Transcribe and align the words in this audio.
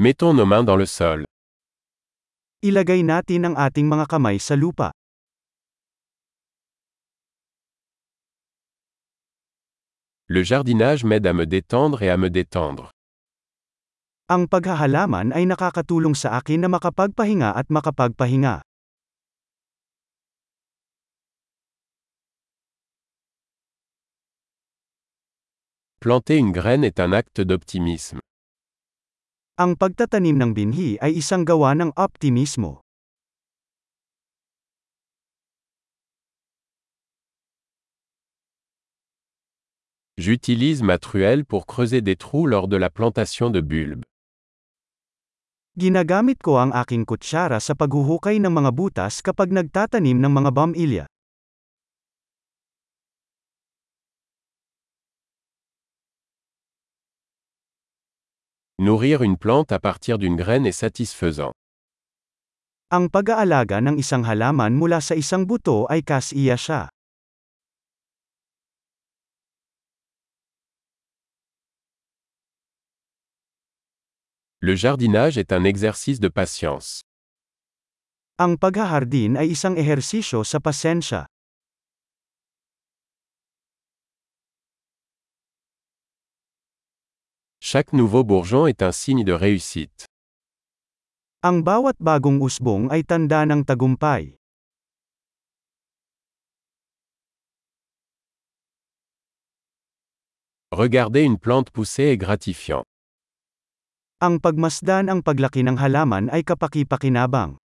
Mettons 0.00 0.32
nos 0.32 0.46
mains 0.46 0.62
dans 0.62 0.78
le 0.78 0.86
sol. 0.86 1.26
Ilagay 2.62 3.02
natin 3.02 3.50
ang 3.50 3.54
ating 3.58 3.90
mga 3.90 4.06
kamay 4.06 4.38
sa 4.38 4.54
lupa. 4.54 4.94
Le 10.30 10.46
jardinage 10.46 11.02
m'aide 11.02 11.26
à 11.26 11.34
me 11.34 11.50
détendre 11.50 11.98
et 12.06 12.10
à 12.10 12.16
me 12.16 12.30
détendre. 12.30 12.94
Ang 14.30 14.46
paghahalaman 14.46 15.34
ay 15.34 15.50
nakakatulong 15.50 16.14
sa 16.14 16.38
akin 16.38 16.62
na 16.62 16.70
makapagpahinga 16.70 17.58
at 17.58 17.66
makapagpahinga. 17.66 18.62
Planter 25.98 26.38
une 26.38 26.54
graine 26.54 26.86
est 26.86 27.02
un 27.02 27.10
acte 27.10 27.42
d'optimisme. 27.42 28.22
Ang 29.58 29.74
pagtatanim 29.74 30.38
ng 30.38 30.54
binhi 30.54 31.02
ay 31.02 31.18
isang 31.18 31.42
gawa 31.42 31.74
ng 31.74 31.90
optimismo. 31.98 32.78
J'utilise 40.14 40.86
ma 40.86 41.02
truelle 41.02 41.42
pour 41.42 41.66
creuser 41.66 42.06
des 42.06 42.14
trous 42.14 42.46
lors 42.46 42.70
de 42.70 42.78
la 42.78 42.86
plantation 42.86 43.50
de 43.50 43.58
bulbes. 43.58 44.06
Ginagamit 45.74 46.38
ko 46.38 46.62
ang 46.62 46.70
aking 46.70 47.02
kutsara 47.02 47.58
sa 47.58 47.74
paghuhukay 47.74 48.38
ng 48.38 48.54
mga 48.54 48.70
butas 48.70 49.18
kapag 49.26 49.50
nagtatanim 49.50 50.22
ng 50.22 50.32
mga 50.38 50.50
bamilya. 50.54 51.04
Nourrir 58.88 59.20
une 59.20 59.36
plante 59.36 59.70
à 59.70 59.78
partir 59.78 60.16
d'une 60.16 60.34
graine 60.34 60.64
est 60.64 60.72
satisfaisant. 60.72 61.52
Ang 62.88 63.12
pag-aalaga 63.12 63.84
ng 63.84 64.00
isang 64.00 64.24
halaman 64.24 64.72
mula 64.80 65.04
sa 65.04 65.12
isang 65.12 65.44
buto 65.44 65.84
ay 65.92 66.00
kasiya 66.00 66.56
siya. 66.56 66.88
Le 74.64 74.72
jardinage 74.72 75.36
est 75.36 75.52
un 75.52 75.68
exercice 75.68 76.16
de 76.16 76.32
patience. 76.32 77.04
Ang 78.40 78.56
paghahardin 78.56 79.36
ay 79.36 79.52
isang 79.52 79.76
ehersisyo 79.76 80.48
sa 80.48 80.64
pasensya. 80.64 81.28
Chaque 87.70 87.92
nouveau 87.92 88.24
bourgeon 88.24 88.66
est 88.66 88.80
un 88.80 88.92
signe 88.92 89.24
de 89.28 89.34
réussite. 89.36 90.08
Ang 91.44 91.60
bawat 91.60 92.00
bagong 92.00 92.40
usbong 92.40 92.88
ay 92.88 93.04
tanda 93.04 93.44
ng 93.44 93.60
tagumpay. 93.60 94.40
Regarder 100.72 101.28
une 101.28 101.36
plante 101.36 101.68
pousser 101.68 102.08
est 102.08 102.16
gratifiant. 102.16 102.88
Ang 104.24 104.40
pagmasdan 104.40 105.12
ang 105.12 105.20
paglaki 105.20 105.60
ng 105.60 105.76
halaman 105.76 106.32
ay 106.32 106.40
kapaki-pakinabang. 106.48 107.60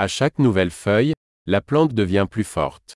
À 0.00 0.08
chaque 0.08 0.40
nouvelle 0.40 0.72
feuille, 0.72 1.12
la 1.46 1.60
plante 1.60 1.92
devient 1.92 2.26
plus 2.30 2.44
forte. 2.44 2.94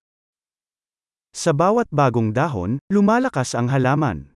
Sa 1.34 1.50
bawat 1.50 1.90
bagong 1.90 2.30
dahon, 2.30 2.78
lumalakas 2.88 3.58
ang 3.58 3.66
halaman. 3.66 4.30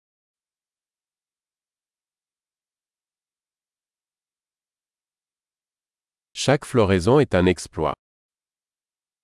Chaque 6.34 6.66
floraison 6.66 7.20
est 7.20 7.34
un 7.38 7.46
exploit. 7.46 7.94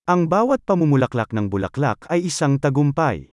Ang 0.07 0.31
bawat 0.31 0.63
pamumulaklak 0.63 1.35
ng 1.35 1.51
bulaklak 1.51 2.07
ay 2.07 2.31
isang 2.31 2.63
tagumpay. 2.63 3.35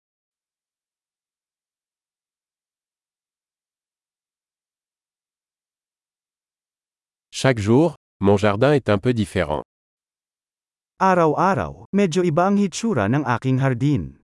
Chaque 7.36 7.60
jour, 7.60 8.00
mon 8.24 8.38
jardin 8.38 8.72
est 8.72 8.88
un 8.88 9.00
peu 9.00 9.12
différent. 9.12 9.68
Araw-araw, 11.02 11.90
medyo 11.98 12.22
iba 12.22 12.46
ang 12.46 12.62
hitsura 12.62 13.10
ng 13.10 13.26
aking 13.26 13.58
hardin. 13.58 14.22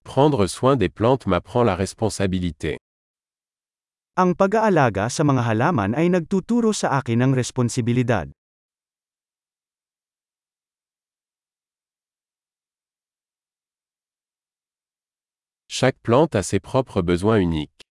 Prendre 0.00 0.48
soin 0.48 0.80
des 0.80 0.88
plantes 0.88 1.28
m'apprend 1.28 1.60
la 1.60 1.76
responsabilité. 1.76 2.80
Ang 4.16 4.32
pag-aalaga 4.32 5.12
sa 5.12 5.28
mga 5.28 5.44
halaman 5.44 5.92
ay 5.92 6.08
nagtuturo 6.08 6.72
sa 6.72 6.96
akin 6.96 7.28
ng 7.28 7.32
responsibilidad. 7.36 8.24
Chaque 15.68 16.00
plante 16.00 16.32
a 16.32 16.40
ses 16.40 16.64
propres 16.64 17.04
besoins 17.04 17.44
uniques. 17.44 17.83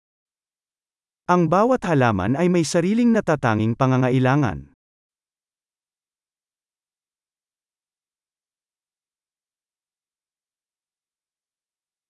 Ang 1.34 1.50
bawat 1.50 1.82
halaman 1.90 2.38
ay 2.38 2.46
may 2.46 2.62
sariling 2.62 3.10
natatanging 3.10 3.74
pangangailangan. 3.74 4.70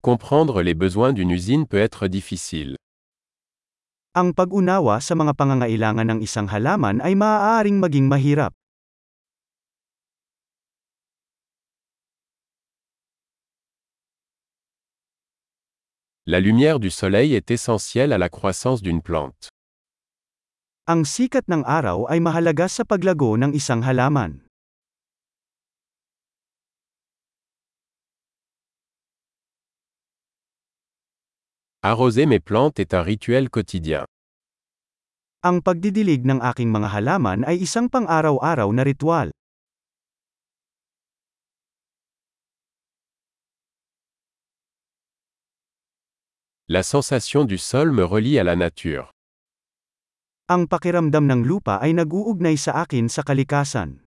Comprendre 0.04 0.60
les 0.60 0.76
besoins 0.76 1.16
d'une 1.16 1.32
usine 1.32 1.64
peut 1.64 1.80
être 1.80 2.12
difficile. 2.12 2.76
Ang 4.12 4.36
pag-unawa 4.36 5.00
sa 5.00 5.16
mga 5.16 5.32
pangangailangan 5.40 6.12
ng 6.12 6.20
isang 6.20 6.52
halaman 6.52 7.00
ay 7.00 7.16
maaaring 7.16 7.80
maging 7.80 8.12
mahirap. 8.12 8.52
La 16.26 16.40
lumière 16.40 16.80
du 16.80 16.90
soleil 16.90 17.36
est 17.36 17.52
essentielle 17.52 18.14
à 18.14 18.18
la 18.18 18.30
croissance 18.30 18.82
d'une 18.82 19.02
plante. 19.02 19.52
Ang 20.88 21.04
sikat 21.04 21.44
ng 21.52 21.68
araw 21.68 22.08
ay 22.08 22.24
mahalaga 22.24 22.72
sa 22.72 22.88
paglago 22.88 23.36
ng 23.36 23.52
isang 23.52 23.84
halaman. 23.84 24.40
Arroser 31.84 32.24
mes 32.24 32.40
plantes 32.40 32.80
est 32.80 32.96
un 32.96 33.04
rituel 33.04 33.52
quotidien. 33.52 34.08
Ang 35.44 35.60
pagdidilig 35.60 36.24
ng 36.24 36.40
aking 36.40 36.72
mga 36.72 36.88
halaman 36.88 37.44
ay 37.44 37.68
isang 37.68 37.92
pang-araw-araw 37.92 38.72
na 38.72 38.88
ritual. 38.88 39.36
La 46.74 46.82
sensation 46.82 47.46
du 47.46 47.60
sol 47.60 47.92
me 47.92 48.02
relie 48.02 48.40
à 48.40 48.44
la 48.44 48.56
nature. 48.58 49.14
Ang 50.50 50.66
pakiramdam 50.66 51.30
ng 51.30 51.46
lupa 51.46 51.78
ay 51.78 51.94
nag-uugnay 51.94 52.58
sa 52.58 52.82
akin 52.82 53.14
sa 53.14 53.22
kalikasan. 53.22 54.02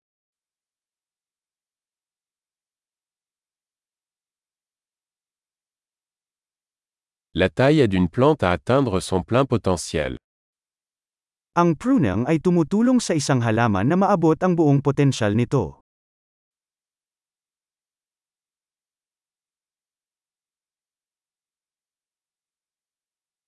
La 7.37 7.53
taille 7.53 7.85
aide 7.85 7.93
une 7.93 8.09
plante 8.09 8.41
à 8.41 8.49
atteindre 8.49 8.97
son 8.97 9.21
plein 9.21 9.45
potentiel. 9.45 10.17
Ang 11.53 11.77
pruning 11.77 12.25
ay 12.25 12.41
tumutulong 12.41 12.97
sa 12.97 13.13
isang 13.13 13.45
halaman 13.45 13.85
na 13.85 13.93
maabot 13.93 14.41
ang 14.41 14.57
buong 14.57 14.81
potensyal 14.81 15.37
nito. 15.37 15.84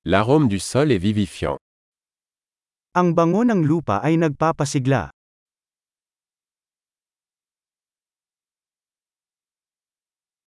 L'arôme 0.08 0.48
du 0.48 0.58
sol 0.58 0.94
est 0.94 1.04
vivifiant. 1.04 1.60
Ang 2.96 3.12
bango 3.12 3.44
ng 3.44 3.60
lupa 3.60 4.00
ay 4.00 4.16
nagpapasigla. 4.16 5.12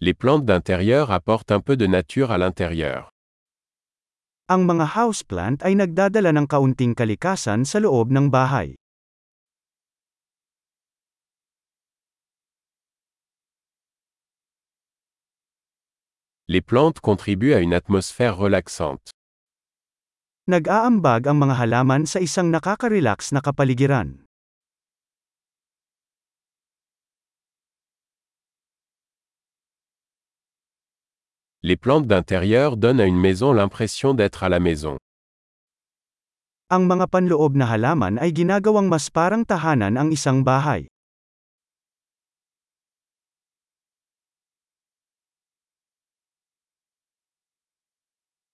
Les 0.00 0.16
plantes 0.16 0.48
d'intérieur 0.48 1.12
apportent 1.12 1.52
un 1.52 1.60
peu 1.60 1.76
de 1.76 1.84
nature 1.84 2.32
à 2.32 2.40
l'intérieur. 2.40 3.12
Ang 4.48 4.64
mga 4.64 4.96
houseplant 4.96 5.60
ay 5.60 5.76
nagdadala 5.76 6.32
ng 6.32 6.48
kaunting 6.48 6.96
kalikasan 6.96 7.68
sa 7.68 7.84
loob 7.84 8.08
ng 8.08 8.32
bahay. 8.32 8.80
Les 16.48 16.64
plantes 16.64 17.04
contribuent 17.04 17.52
à 17.52 17.60
une 17.60 17.76
atmosphère 17.76 18.40
relaxante. 18.40 19.12
Nag-aambag 20.48 21.28
ang 21.28 21.36
mga 21.36 21.54
halaman 21.60 22.08
sa 22.08 22.16
isang 22.16 22.48
nakaka-relax 22.48 23.36
na 23.36 23.44
kapaligiran. 23.44 24.24
Les 31.60 31.76
plantes 31.76 32.08
d'intérieur 32.08 32.80
donnent 32.80 33.00
à 33.00 33.06
une 33.06 33.20
maison 33.20 33.52
l'impression 33.52 34.14
d'être 34.16 34.40
à 34.40 34.48
la 34.48 34.64
maison. 34.64 34.96
Ang 36.72 36.88
mga 36.88 37.04
panloob 37.12 37.52
na 37.52 37.68
halaman 37.68 38.16
ay 38.16 38.32
ginagawang 38.32 38.88
mas 38.88 39.12
parang 39.12 39.44
tahanan 39.44 40.00
ang 40.00 40.08
isang 40.08 40.40
bahay. 40.40 40.88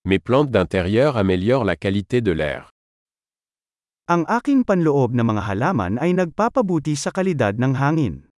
Mes 0.06 0.20
plantes 0.20 0.54
d'intérieur 0.54 1.16
améliorent 1.16 1.66
la 1.66 1.74
qualité 1.74 2.20
de 2.22 2.30
l'air. 2.30 2.70
Ang 4.06 4.22
aking 4.30 4.62
panloob 4.62 5.10
na 5.10 5.26
mga 5.26 5.42
halaman 5.50 5.98
ay 5.98 6.14
nagpapabuti 6.14 6.94
sa 6.94 7.10
kalidad 7.10 7.58
ng 7.58 7.74
hangin. 7.74 8.30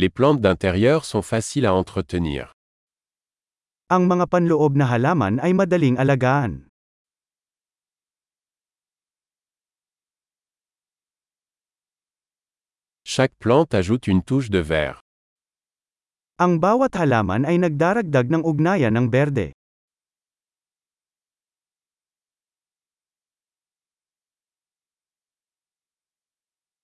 Les 0.00 0.08
plantes 0.08 0.40
d'intérieur 0.40 1.04
sont 1.04 1.20
faciles 1.20 1.68
à 1.68 1.76
entretenir. 1.76 2.56
Ang 3.92 4.08
mga 4.08 4.32
panloob 4.32 4.80
na 4.80 4.88
halaman 4.88 5.36
ay 5.44 5.52
madaling 5.52 6.00
alagaan. 6.00 6.69
Chaque 13.10 13.34
plante 13.40 13.74
ajoute 13.74 14.06
une 14.06 14.22
touche 14.22 14.50
de 14.50 14.60
vert. 14.62 15.02
Ang 16.38 16.62
bawat 16.62 16.94
halaman 16.94 17.42
ay 17.42 17.58
nagdaragdag 17.58 18.30
ng 18.30 18.46
ugnayan 18.46 18.94
ng 18.94 19.10
berde. 19.10 19.50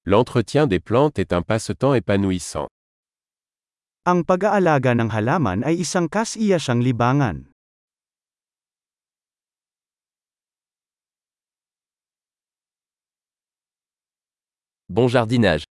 L'entretien 0.02 0.66
des 0.66 0.82
plantes 0.82 1.22
est 1.22 1.30
un 1.30 1.46
passe-temps 1.46 1.94
épanouissant. 1.94 2.66
Ang 4.02 4.26
pag-aalaga 4.26 4.98
ng 4.98 5.14
halaman 5.14 5.62
ay 5.62 5.78
isang 5.78 6.10
kas-iyasyang 6.10 6.82
libangan. 6.82 7.54
Bon 14.90 15.06
jardinage. 15.06 15.70